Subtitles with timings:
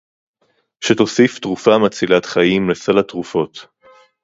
[0.83, 3.65] שתוסיף תרופה מצילת חיים לסל התרופות